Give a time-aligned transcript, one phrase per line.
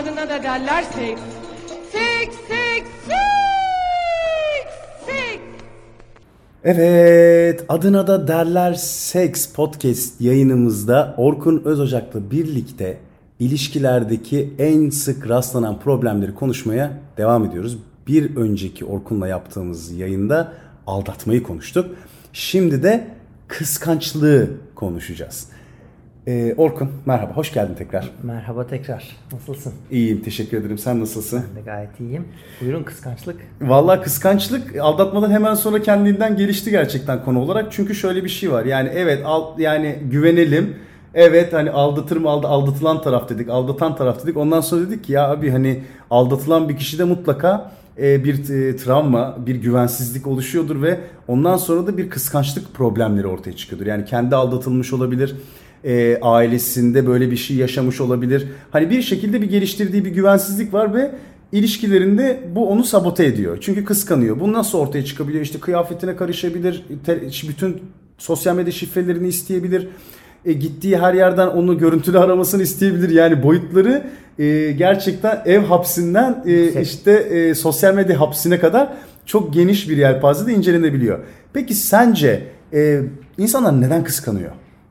[0.00, 1.20] adına da derler seks.
[1.92, 4.74] Seks, seks, seks,
[5.06, 5.42] seks.
[6.64, 12.98] Evet, adına da derler Seks podcast yayınımızda Orkun Özocak'la birlikte
[13.38, 17.78] ilişkilerdeki en sık rastlanan problemleri konuşmaya devam ediyoruz.
[18.06, 20.52] Bir önceki Orkun'la yaptığımız yayında
[20.86, 21.96] aldatmayı konuştuk.
[22.32, 23.08] Şimdi de
[23.48, 25.48] kıskançlığı konuşacağız.
[26.30, 28.10] Ee, Orkun merhaba, hoş geldin tekrar.
[28.22, 29.16] Merhaba tekrar.
[29.32, 29.72] Nasılsın?
[29.90, 30.78] İyiyim, teşekkür ederim.
[30.78, 31.44] Sen nasılsın?
[31.50, 32.24] Ben de gayet iyiyim.
[32.60, 33.36] Buyurun kıskançlık.
[33.60, 37.72] Vallahi kıskançlık aldatmadan hemen sonra kendinden gelişti gerçekten konu olarak.
[37.72, 38.64] Çünkü şöyle bir şey var.
[38.64, 40.76] Yani evet al, yani güvenelim.
[41.14, 44.36] Evet hani aldatır mı aldı aldatılan taraf dedik, aldatan taraf dedik.
[44.36, 49.38] Ondan sonra dedik ki ya abi hani aldatılan bir kişide mutlaka e, bir e, travma,
[49.46, 53.86] bir güvensizlik oluşuyordur ve ondan sonra da bir kıskançlık problemleri ortaya çıkıyordur.
[53.86, 55.36] Yani kendi aldatılmış olabilir,
[55.84, 58.46] e, ailesinde böyle bir şey yaşamış olabilir.
[58.70, 61.10] Hani bir şekilde bir geliştirdiği bir güvensizlik var ve
[61.52, 63.58] ilişkilerinde bu onu sabote ediyor.
[63.60, 64.40] Çünkü kıskanıyor.
[64.40, 65.44] Bu nasıl ortaya çıkabiliyor?
[65.44, 66.84] İşte kıyafetine karışabilir,
[67.48, 67.82] bütün
[68.18, 69.88] sosyal medya şifrelerini isteyebilir.
[70.44, 73.10] E, gittiği her yerden onu görüntülü aramasını isteyebilir.
[73.10, 74.06] Yani boyutları
[74.38, 78.92] e, gerçekten ev hapsinden e, işte e, sosyal medya hapsine kadar
[79.26, 81.18] çok geniş bir yelpazede incelenebiliyor.
[81.52, 83.00] Peki sence e,
[83.38, 84.50] insanlar neden kıskanıyor?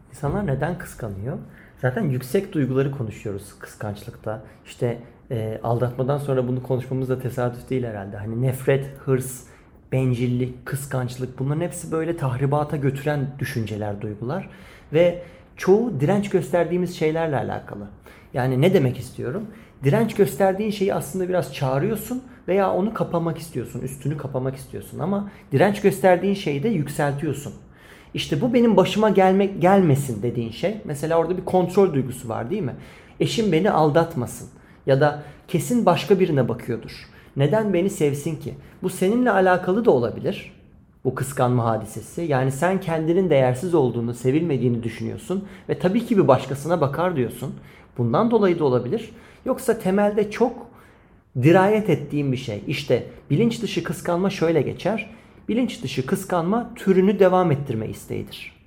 [0.09, 1.37] İnsanlar neden kıskanıyor?
[1.81, 4.41] Zaten yüksek duyguları konuşuyoruz kıskançlıkta.
[4.65, 4.97] İşte
[5.31, 8.17] e, aldatmadan sonra bunu konuşmamız da tesadüf değil herhalde.
[8.17, 9.43] Hani nefret, hırs,
[9.91, 14.49] bencillik, kıskançlık bunların hepsi böyle tahribata götüren düşünceler, duygular.
[14.93, 15.21] Ve
[15.59, 17.87] çoğu direnç gösterdiğimiz şeylerle alakalı.
[18.33, 19.47] Yani ne demek istiyorum?
[19.83, 25.81] Direnç gösterdiğin şeyi aslında biraz çağırıyorsun veya onu kapamak istiyorsun, üstünü kapamak istiyorsun ama direnç
[25.81, 27.53] gösterdiğin şeyi de yükseltiyorsun.
[28.13, 30.77] İşte bu benim başıma gelmek gelmesin dediğin şey.
[30.85, 32.75] Mesela orada bir kontrol duygusu var değil mi?
[33.19, 34.49] Eşim beni aldatmasın
[34.85, 37.09] ya da kesin başka birine bakıyordur.
[37.35, 38.53] Neden beni sevsin ki?
[38.83, 40.58] Bu seninle alakalı da olabilir.
[41.03, 42.21] Bu kıskanma hadisesi.
[42.21, 47.55] Yani sen kendinin değersiz olduğunu, sevilmediğini düşünüyorsun ve tabii ki bir başkasına bakar diyorsun.
[47.97, 49.09] Bundan dolayı da olabilir.
[49.45, 50.67] Yoksa temelde çok
[51.41, 52.63] dirayet ettiğim bir şey.
[52.67, 55.09] İşte bilinç dışı kıskanma şöyle geçer.
[55.49, 58.59] Bilinç dışı kıskanma türünü devam ettirme isteğidir.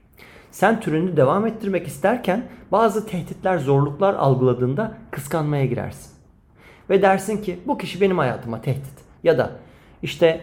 [0.51, 6.13] Sen türünü devam ettirmek isterken bazı tehditler, zorluklar algıladığında kıskanmaya girersin.
[6.91, 8.95] Ve dersin ki bu kişi benim hayatıma tehdit.
[9.25, 9.51] Ya da
[10.03, 10.41] işte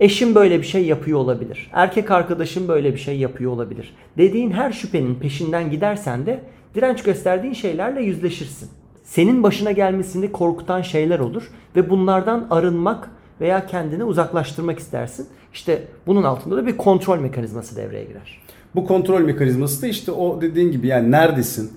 [0.00, 1.70] eşim böyle bir şey yapıyor olabilir.
[1.72, 3.94] Erkek arkadaşım böyle bir şey yapıyor olabilir.
[4.18, 6.40] Dediğin her şüphenin peşinden gidersen de
[6.74, 8.68] direnç gösterdiğin şeylerle yüzleşirsin.
[9.04, 11.42] Senin başına gelmesini korkutan şeyler olur
[11.76, 15.26] ve bunlardan arınmak veya kendini uzaklaştırmak istersin.
[15.54, 18.40] İşte bunun altında da bir kontrol mekanizması devreye girer.
[18.74, 21.72] Bu kontrol mekanizması da işte o dediğin gibi yani neredesin?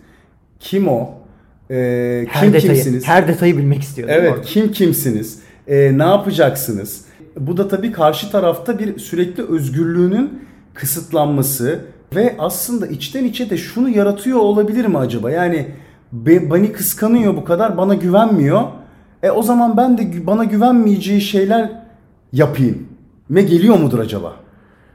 [0.59, 1.09] Kim o?
[1.71, 3.07] Ee, Her kim detayı, kimsiniz?
[3.07, 4.09] her detayı bilmek istiyor.
[4.11, 5.39] Evet, kim kimsiniz?
[5.67, 7.05] Ee, ne yapacaksınız?
[7.39, 11.79] Bu da tabii karşı tarafta bir sürekli özgürlüğünün kısıtlanması
[12.15, 15.31] ve aslında içten içe de şunu yaratıyor olabilir mi acaba?
[15.31, 15.67] Yani
[16.11, 18.63] be- beni kıskanıyor bu kadar, bana güvenmiyor.
[19.23, 21.71] E o zaman ben de bana güvenmeyeceği şeyler
[22.33, 22.87] yapayım.
[23.29, 24.35] Me geliyor mudur acaba?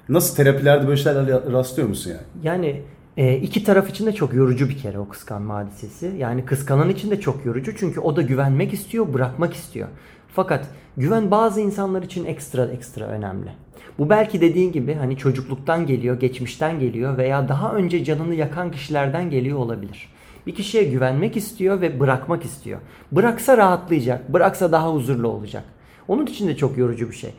[0.09, 2.21] Nasıl terapilerde böyle şeyler rastlıyor musun yani?
[2.43, 2.83] Yani
[3.17, 6.13] e, iki taraf için de çok yorucu bir kere o kıskanma hadisesi.
[6.19, 9.89] Yani kıskanan için de çok yorucu çünkü o da güvenmek istiyor, bırakmak istiyor.
[10.35, 13.51] Fakat güven bazı insanlar için ekstra ekstra önemli.
[13.99, 19.31] Bu belki dediğin gibi hani çocukluktan geliyor, geçmişten geliyor veya daha önce canını yakan kişilerden
[19.31, 20.09] geliyor olabilir.
[20.47, 22.81] Bir kişiye güvenmek istiyor ve bırakmak istiyor.
[23.13, 25.65] Bıraksa rahatlayacak, bıraksa daha huzurlu olacak.
[26.09, 27.31] Onun için de çok yorucu bir şey.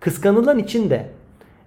[0.00, 1.10] Kıskanılan için de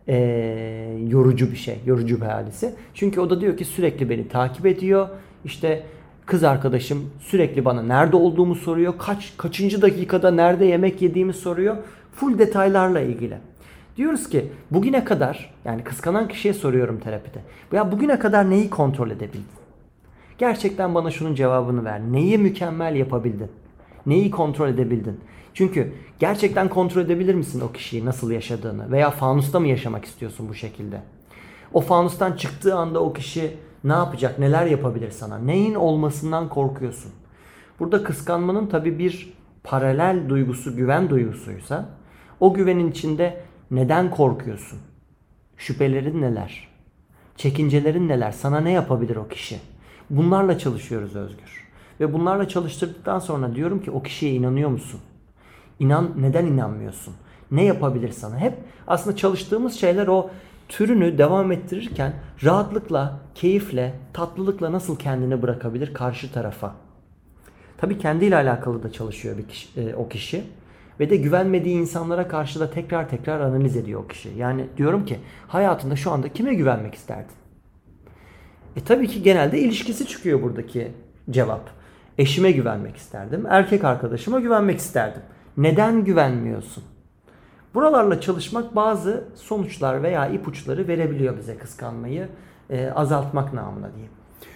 [0.08, 2.74] eee, yorucu bir şey, yorucu bir hadise.
[2.94, 5.10] Çünkü o da diyor ki sürekli beni takip ediyor.
[5.46, 5.84] İşte
[6.26, 8.94] kız arkadaşım sürekli bana nerede olduğumu soruyor.
[8.98, 11.78] Kaç kaçıncı dakikada nerede yemek yediğimi soruyor.
[12.16, 13.38] Full detaylarla ilgili.
[13.98, 17.40] Diyoruz ki bugüne kadar yani kıskanan kişiye soruyorum terapide.
[17.72, 19.46] Ya bugüne kadar neyi kontrol edebildin?
[20.38, 22.02] Gerçekten bana şunun cevabını ver.
[22.12, 23.52] Neyi mükemmel yapabildin?
[24.06, 25.20] Neyi kontrol edebildin?
[25.54, 28.92] Çünkü gerçekten kontrol edebilir misin o kişiyi nasıl yaşadığını?
[28.92, 31.02] Veya fanusta mı yaşamak istiyorsun bu şekilde?
[31.74, 35.38] O fanustan çıktığı anda o kişi ne yapacak, neler yapabilir sana?
[35.38, 37.12] Neyin olmasından korkuyorsun?
[37.80, 39.34] Burada kıskanmanın tabi bir
[39.64, 41.90] paralel duygusu, güven duygusuysa
[42.40, 43.42] o güvenin içinde
[43.72, 44.80] neden korkuyorsun?
[45.58, 46.68] Şüphelerin neler?
[47.38, 48.32] Çekincelerin neler?
[48.32, 49.60] Sana ne yapabilir o kişi?
[50.10, 51.64] Bunlarla çalışıyoruz Özgür.
[52.00, 55.00] Ve bunlarla çalıştırdıktan sonra diyorum ki o kişiye inanıyor musun?
[55.80, 57.14] İnan neden inanmıyorsun?
[57.52, 58.38] Ne yapabilir sana?
[58.38, 58.54] Hep
[58.88, 60.30] aslında çalıştığımız şeyler o
[60.70, 62.14] türünü devam ettirirken
[62.44, 66.76] rahatlıkla, keyifle, tatlılıkla nasıl kendini bırakabilir karşı tarafa?
[67.78, 70.44] Tabii kendiyle alakalı da çalışıyor bir kişi, e, o kişi.
[71.00, 74.30] Ve de güvenmediği insanlara karşı da tekrar tekrar analiz ediyor o kişi.
[74.38, 77.36] Yani diyorum ki hayatında şu anda kime güvenmek isterdin?
[78.76, 80.92] E tabii ki genelde ilişkisi çıkıyor buradaki
[81.30, 81.70] cevap.
[82.18, 83.46] Eşime güvenmek isterdim.
[83.50, 85.22] Erkek arkadaşıma güvenmek isterdim.
[85.58, 86.84] Neden güvenmiyorsun?
[87.74, 92.28] Buralarla çalışmak bazı sonuçlar veya ipuçları verebiliyor bize kıskanmayı
[92.70, 94.12] e, azaltmak namına diyeyim.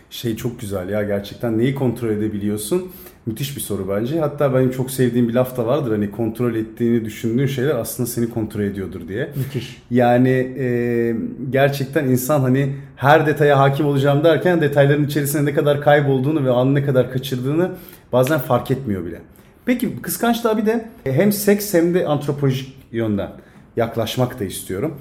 [0.10, 2.92] Şey çok güzel ya gerçekten neyi kontrol edebiliyorsun?
[3.26, 4.20] Müthiş bir soru bence.
[4.20, 8.30] Hatta benim çok sevdiğim bir laf da vardır hani kontrol ettiğini düşündüğün şeyler aslında seni
[8.30, 9.30] kontrol ediyordur diye.
[9.36, 9.82] Müthiş.
[9.92, 10.30] Yani
[10.60, 11.16] e,
[11.50, 16.76] gerçekten insan hani her detaya hakim olacağım derken detayların içerisinde ne kadar kaybolduğunu ve anı
[16.76, 17.72] ne kadar kaçırdığını
[18.14, 19.22] bazen fark etmiyor bile.
[19.66, 23.32] Peki kıskançlığa bir de hem seks hem de antropolojik yönden
[23.78, 24.98] yaklaşmak da istiyorum.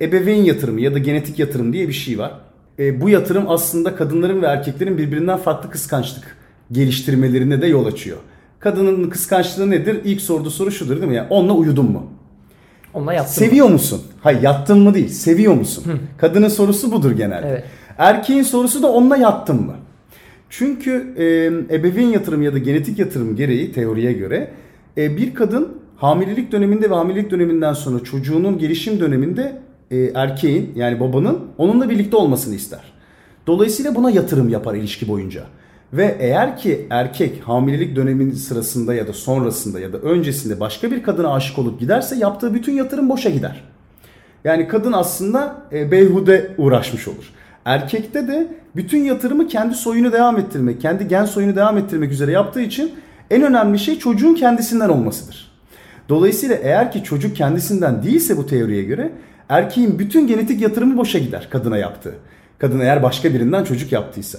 [0.00, 2.32] Ebeveyn yatırımı ya da genetik yatırım diye bir şey var.
[2.78, 6.36] E, bu yatırım aslında kadınların ve erkeklerin birbirinden farklı kıskançlık
[6.72, 8.18] geliştirmelerine de yol açıyor.
[8.58, 10.00] Kadının kıskançlığı nedir?
[10.04, 11.16] İlk sorduğu soru şudur değil mi?
[11.16, 12.06] Yani onunla uyudun mu?
[12.94, 13.34] Onunla yaptım.
[13.34, 14.02] Seviyor musun?
[14.20, 15.08] Hayır yattın mı değil.
[15.08, 15.84] Seviyor musun?
[16.18, 17.48] Kadının sorusu budur genelde.
[17.48, 17.64] Evet.
[17.98, 19.74] Erkeğin sorusu da onunla yattın mı?
[20.50, 24.50] Çünkü e, ebeveyn yatırım ya da genetik yatırım gereği teoriye göre
[24.96, 31.00] e, bir kadın hamilelik döneminde ve hamilelik döneminden sonra çocuğunun gelişim döneminde e, erkeğin yani
[31.00, 32.80] babanın onunla birlikte olmasını ister.
[33.46, 35.44] Dolayısıyla buna yatırım yapar ilişki boyunca.
[35.92, 41.02] Ve eğer ki erkek hamilelik döneminin sırasında ya da sonrasında ya da öncesinde başka bir
[41.02, 43.64] kadına aşık olup giderse yaptığı bütün yatırım boşa gider.
[44.44, 47.32] Yani kadın aslında e, beyhude uğraşmış olur.
[47.64, 52.60] Erkekte de bütün yatırımı kendi soyunu devam ettirmek, kendi gen soyunu devam ettirmek üzere yaptığı
[52.60, 52.92] için
[53.30, 55.45] en önemli şey çocuğun kendisinden olmasıdır.
[56.08, 59.12] Dolayısıyla eğer ki çocuk kendisinden değilse bu teoriye göre
[59.48, 62.14] erkeğin bütün genetik yatırımı boşa gider kadına yaptığı.
[62.58, 64.38] Kadın eğer başka birinden çocuk yaptıysa.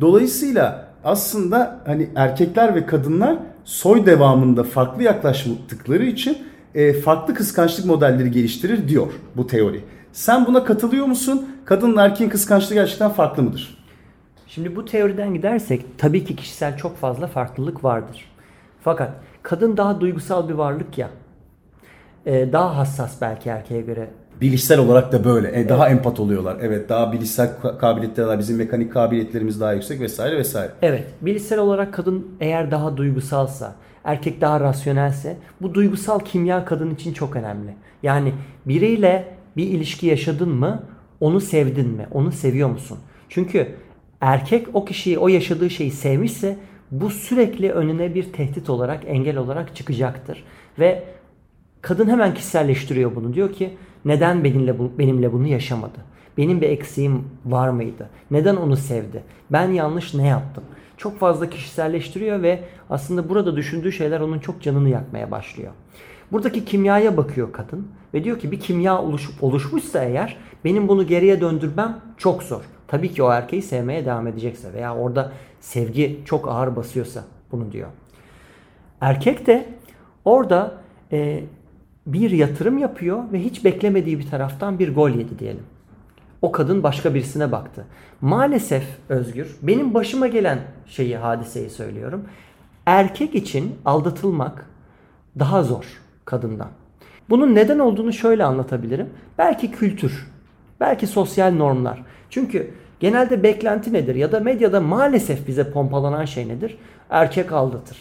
[0.00, 6.38] Dolayısıyla aslında hani erkekler ve kadınlar soy devamında farklı yaklaştıkları için
[6.74, 9.80] e, farklı kıskançlık modelleri geliştirir diyor bu teori.
[10.12, 11.48] Sen buna katılıyor musun?
[11.64, 13.84] Kadınla erkeğin kıskançlığı gerçekten farklı mıdır?
[14.46, 18.32] Şimdi bu teoriden gidersek tabii ki kişisel çok fazla farklılık vardır.
[18.84, 19.10] Fakat
[19.42, 21.10] kadın daha duygusal bir varlık ya.
[22.26, 24.10] e, daha hassas belki erkeğe göre.
[24.40, 25.60] Bilişsel olarak da böyle.
[25.60, 26.56] E, daha empat oluyorlar.
[26.60, 28.38] Evet daha bilişsel ka- kabiliyetleri var.
[28.38, 30.72] Bizim mekanik kabiliyetlerimiz daha yüksek vesaire vesaire.
[30.82, 33.74] Evet, bilişsel olarak kadın eğer daha duygusalsa,
[34.04, 37.74] erkek daha rasyonelse bu duygusal kimya kadın için çok önemli.
[38.02, 38.32] Yani
[38.66, 40.82] biriyle bir ilişki yaşadın mı,
[41.20, 42.98] onu sevdin mi, onu seviyor musun?
[43.28, 43.68] Çünkü
[44.20, 46.56] erkek o kişiyi, o yaşadığı şeyi sevmişse
[46.92, 50.44] bu sürekli önüne bir tehdit olarak, engel olarak çıkacaktır.
[50.78, 51.04] Ve
[51.82, 53.34] kadın hemen kişiselleştiriyor bunu.
[53.34, 55.98] Diyor ki neden benimle, benimle bunu yaşamadı?
[56.38, 58.08] Benim bir eksiğim var mıydı?
[58.30, 59.22] Neden onu sevdi?
[59.50, 60.64] Ben yanlış ne yaptım?
[60.96, 62.60] Çok fazla kişiselleştiriyor ve
[62.90, 65.72] aslında burada düşündüğü şeyler onun çok canını yakmaya başlıyor.
[66.32, 71.40] Buradaki kimyaya bakıyor kadın ve diyor ki bir kimya oluşup oluşmuşsa eğer benim bunu geriye
[71.40, 72.62] döndürmem çok zor.
[72.92, 77.88] Tabii ki o erkeği sevmeye devam edecekse veya orada sevgi çok ağır basıyorsa bunu diyor.
[79.00, 79.68] Erkek de
[80.24, 80.74] orada
[81.12, 81.44] e,
[82.06, 85.62] bir yatırım yapıyor ve hiç beklemediği bir taraftan bir gol yedi diyelim.
[86.42, 87.84] O kadın başka birisine baktı.
[88.20, 92.24] Maalesef Özgür, benim başıma gelen şeyi, hadiseyi söylüyorum.
[92.86, 94.66] Erkek için aldatılmak
[95.38, 95.84] daha zor
[96.24, 96.68] kadından.
[97.30, 99.10] Bunun neden olduğunu şöyle anlatabilirim.
[99.38, 100.31] Belki kültür,
[100.82, 102.02] belki sosyal normlar.
[102.30, 102.70] Çünkü
[103.00, 106.78] genelde beklenti nedir ya da medyada maalesef bize pompalanan şey nedir?
[107.10, 107.96] Erkek aldatır.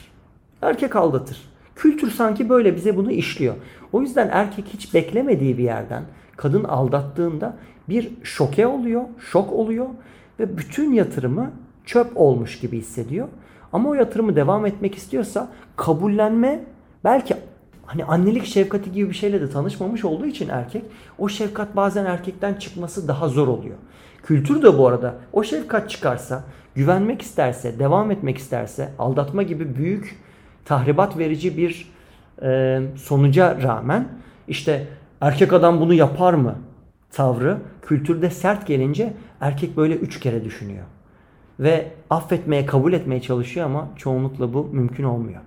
[0.62, 1.38] Erkek aldatır.
[1.76, 3.56] Kültür sanki böyle bize bunu işliyor.
[3.94, 6.04] O yüzden erkek hiç beklemediği bir yerden
[6.38, 7.56] kadın aldattığında
[7.90, 9.86] bir şoke oluyor, şok oluyor
[10.40, 11.52] ve bütün yatırımı
[11.86, 13.28] çöp olmuş gibi hissediyor.
[13.74, 16.64] Ama o yatırımı devam etmek istiyorsa kabullenme
[17.04, 17.36] belki
[17.92, 20.84] hani annelik şefkati gibi bir şeyle de tanışmamış olduğu için erkek
[21.18, 23.76] o şefkat bazen erkekten çıkması daha zor oluyor.
[24.24, 26.44] Kültür de bu arada o şefkat çıkarsa,
[26.76, 30.20] güvenmek isterse, devam etmek isterse, aldatma gibi büyük
[30.66, 31.92] tahribat verici bir
[32.42, 34.08] e, sonuca rağmen
[34.48, 34.88] işte
[35.22, 36.56] erkek adam bunu yapar mı
[37.12, 40.86] tavrı kültürde sert gelince erkek böyle üç kere düşünüyor.
[41.60, 45.42] Ve affetmeye, kabul etmeye çalışıyor ama çoğunlukla bu mümkün olmuyor.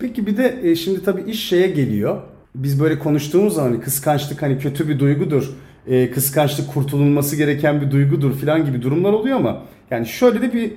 [0.00, 2.22] Peki bir de e, şimdi tabii iş şeye geliyor.
[2.54, 5.50] Biz böyle konuştuğumuz zaman hani kıskançlık hani kötü bir duygudur.
[5.86, 10.72] E, kıskançlık kurtulunması gereken bir duygudur falan gibi durumlar oluyor ama yani şöyle de bir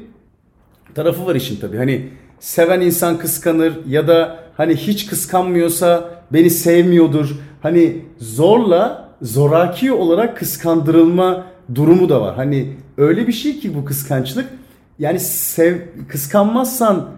[0.95, 1.77] tarafı var işin tabii.
[1.77, 7.35] Hani seven insan kıskanır ya da hani hiç kıskanmıyorsa beni sevmiyordur.
[7.61, 12.35] Hani zorla zoraki olarak kıskandırılma durumu da var.
[12.35, 14.49] Hani öyle bir şey ki bu kıskançlık.
[14.99, 15.77] Yani sev,
[16.07, 17.09] kıskanmazsan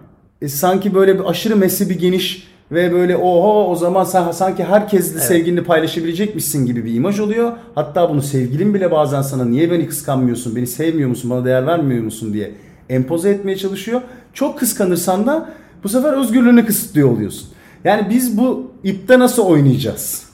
[0.42, 5.20] e, sanki böyle bir aşırı mezhebi geniş ve böyle oho o zaman sen sanki herkesle
[5.20, 7.52] sevgilini paylaşabilecekmişsin gibi bir imaj oluyor.
[7.76, 12.04] Hatta bunu sevgilin bile bazen sana niye beni kıskanmıyorsun, beni sevmiyor musun, bana değer vermiyor
[12.04, 12.52] musun diye
[12.90, 14.02] empoze etmeye çalışıyor.
[14.34, 15.50] Çok kıskanırsan da
[15.84, 17.50] bu sefer özgürlüğünü kısıtlıyor oluyorsun.
[17.84, 20.30] Yani biz bu ipte nasıl oynayacağız?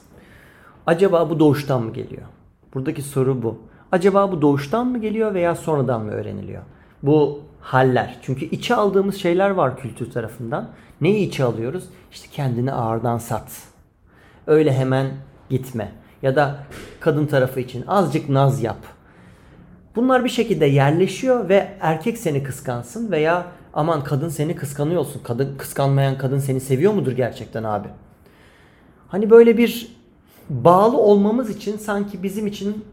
[0.85, 2.23] Acaba bu doğuştan mı geliyor?
[2.73, 3.57] Buradaki soru bu.
[3.91, 6.61] Acaba bu doğuştan mı geliyor veya sonradan mı öğreniliyor?
[7.03, 8.17] Bu haller.
[8.21, 10.69] Çünkü içe aldığımız şeyler var kültür tarafından.
[11.01, 11.83] Neyi içe alıyoruz?
[12.11, 13.51] İşte kendini ağırdan sat.
[14.47, 15.07] Öyle hemen
[15.49, 15.91] gitme.
[16.21, 16.63] Ya da
[16.99, 18.77] kadın tarafı için azıcık naz yap.
[19.95, 25.21] Bunlar bir şekilde yerleşiyor ve erkek seni kıskansın veya aman kadın seni kıskanıyor olsun.
[25.23, 27.87] Kadın kıskanmayan kadın seni seviyor mudur gerçekten abi?
[29.07, 29.95] Hani böyle bir
[30.49, 32.85] bağlı olmamız için sanki bizim için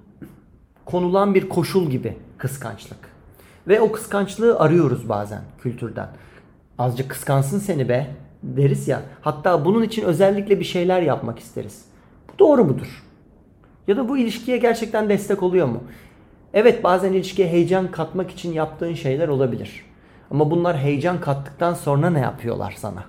[0.85, 3.18] konulan bir koşul gibi kıskançlık.
[3.69, 6.09] Ve o kıskançlığı arıyoruz bazen kültürden.
[6.79, 8.07] Azıcık kıskansın seni be
[8.43, 9.03] deriz ya.
[9.21, 11.85] Hatta bunun için özellikle bir şeyler yapmak isteriz.
[12.29, 13.05] Bu doğru mudur?
[13.89, 15.83] Ya da bu ilişkiye gerçekten destek oluyor mu?
[16.55, 19.85] Evet bazen ilişkiye heyecan katmak için yaptığın şeyler olabilir.
[20.31, 23.05] Ama bunlar heyecan kattıktan sonra ne yapıyorlar sana?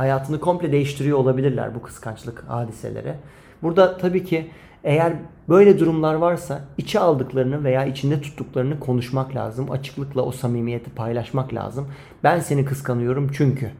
[0.00, 3.14] Hayatını komple değiştiriyor olabilirler bu kıskançlık hadiseleri.
[3.62, 4.50] Burada tabii ki
[4.84, 5.12] eğer
[5.48, 9.70] böyle durumlar varsa içe aldıklarını veya içinde tuttuklarını konuşmak lazım.
[9.70, 11.88] Açıklıkla o samimiyeti paylaşmak lazım.
[12.24, 13.70] Ben seni kıskanıyorum çünkü.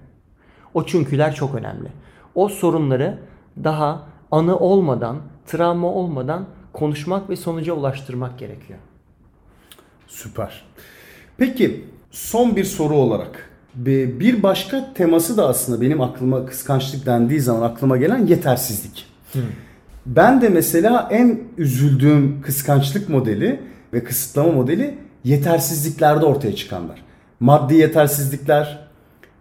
[0.74, 1.88] O çünküler çok önemli.
[2.34, 3.18] O sorunları
[3.64, 8.78] daha anı olmadan, travma olmadan konuşmak ve sonuca ulaştırmak gerekiyor.
[10.06, 10.64] Süper.
[11.36, 17.62] Peki son bir soru olarak bir başka teması da aslında benim aklıma kıskançlık dendiği zaman
[17.62, 19.06] aklıma gelen yetersizlik.
[20.06, 23.60] Ben de mesela en üzüldüğüm kıskançlık modeli
[23.92, 27.02] ve kısıtlama modeli yetersizliklerde ortaya çıkanlar.
[27.40, 28.88] Maddi yetersizlikler,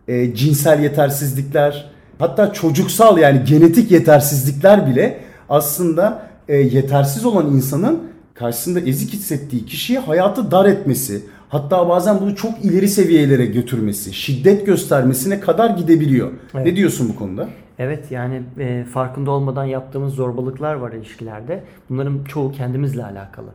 [0.08, 5.20] e, cinsel yetersizlikler, hatta çocuksal yani genetik yetersizlikler bile
[5.50, 8.00] aslında e, yetersiz olan insanın
[8.34, 14.66] karşısında ezik hissettiği kişiye hayatı dar etmesi, hatta bazen bunu çok ileri seviyelere götürmesi, şiddet
[14.66, 16.32] göstermesine kadar gidebiliyor.
[16.54, 16.66] Evet.
[16.66, 17.50] Ne diyorsun bu konuda?
[17.80, 21.64] Evet yani e, farkında olmadan yaptığımız zorbalıklar var ilişkilerde.
[21.90, 23.50] Bunların çoğu kendimizle alakalı.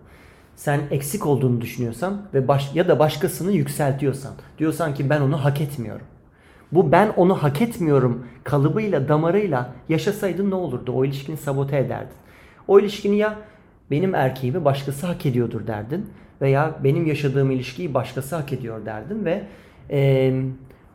[0.56, 5.60] Sen eksik olduğunu düşünüyorsan ve baş, ya da başkasını yükseltiyorsan, diyorsan ki ben onu hak
[5.60, 6.06] etmiyorum.
[6.72, 10.92] Bu ben onu hak etmiyorum kalıbıyla, damarıyla yaşasaydın ne olurdu?
[10.92, 12.16] O ilişkini sabote ederdin.
[12.68, 13.36] O ilişkini ya
[13.90, 16.06] benim erkeğimi başkası hak ediyordur derdin
[16.44, 19.42] veya benim yaşadığım ilişkiyi başkası hak ediyor derdin ve
[19.90, 20.32] e,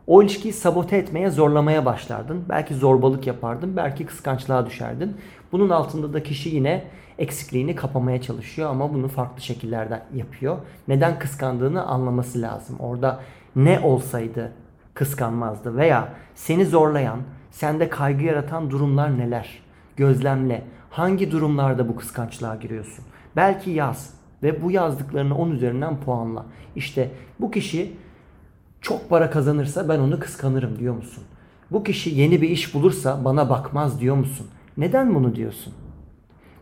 [0.08, 2.44] o ilişkiyi sabote etmeye, zorlamaya başlardın.
[2.50, 5.18] Belki zorbalık yapardın, belki kıskançlığa düşerdin.
[5.52, 6.84] Bunun altında da kişi yine
[7.18, 10.58] eksikliğini kapamaya çalışıyor ama bunu farklı şekillerde yapıyor.
[10.88, 12.76] Neden kıskandığını anlaması lazım.
[12.80, 13.20] Orada
[13.56, 14.52] ne olsaydı
[14.94, 17.20] kıskanmazdı veya seni zorlayan,
[17.52, 19.60] sende kaygı yaratan durumlar neler?
[19.96, 20.64] Gözlemle.
[20.90, 23.06] Hangi durumlarda bu kıskançlığa giriyorsun?
[23.36, 26.46] Belki yaz ve bu yazdıklarını 10 üzerinden puanla.
[26.76, 27.94] İşte bu kişi
[28.82, 31.24] çok para kazanırsa ben onu kıskanırım diyor musun?
[31.72, 34.48] Bu kişi yeni bir iş bulursa bana bakmaz diyor musun?
[34.78, 35.74] Neden bunu diyorsun?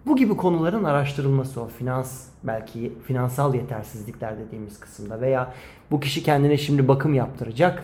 [0.05, 5.53] Bu gibi konuların araştırılması o finans belki finansal yetersizlikler dediğimiz kısımda veya
[5.91, 7.83] bu kişi kendine şimdi bakım yaptıracak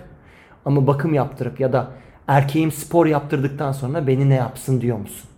[0.66, 1.92] ama bakım yaptırıp ya da
[2.28, 5.30] erkeğim spor yaptırdıktan sonra beni ne yapsın diyor musun?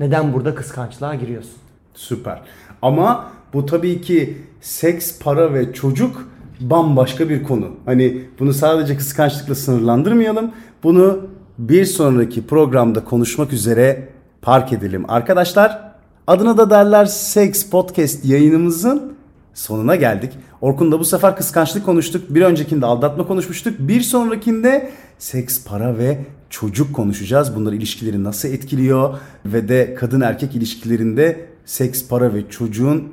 [0.00, 1.58] Neden burada kıskançlığa giriyorsun?
[1.94, 2.42] Süper.
[2.82, 6.28] Ama bu tabii ki seks, para ve çocuk
[6.60, 7.70] bambaşka bir konu.
[7.84, 10.50] Hani bunu sadece kıskançlıkla sınırlandırmayalım.
[10.82, 11.20] Bunu
[11.58, 14.08] bir sonraki programda konuşmak üzere
[14.42, 15.04] park edelim.
[15.08, 15.94] Arkadaşlar
[16.26, 19.14] adına da derler Seks Podcast yayınımızın
[19.54, 20.32] sonuna geldik.
[20.60, 22.34] Orkun'da bu sefer kıskançlık konuştuk.
[22.34, 23.74] Bir öncekinde aldatma konuşmuştuk.
[23.78, 26.18] Bir sonrakinde seks, para ve
[26.50, 27.56] çocuk konuşacağız.
[27.56, 33.04] Bunlar ilişkileri nasıl etkiliyor ve de kadın erkek ilişkilerinde seks, para ve çocuğun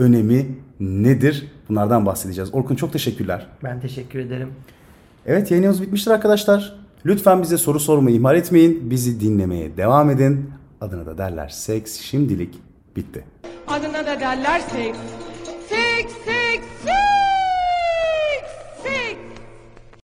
[0.00, 0.46] önemi
[0.80, 1.46] nedir?
[1.68, 2.54] Bunlardan bahsedeceğiz.
[2.54, 3.46] Orkun çok teşekkürler.
[3.64, 4.48] Ben teşekkür ederim.
[5.26, 6.76] Evet yayınımız bitmiştir arkadaşlar.
[7.06, 8.90] Lütfen bize soru sormayı ihmal etmeyin.
[8.90, 10.50] Bizi dinlemeye devam edin.
[10.80, 12.58] Adına da derler seks şimdilik
[12.96, 13.24] bitti.
[13.68, 14.98] Adına da derler seks.
[15.68, 17.09] Seks, seks, seks.